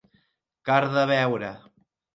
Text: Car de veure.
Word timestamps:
Car 0.71 0.79
de 0.97 1.05
veure. 1.13 1.55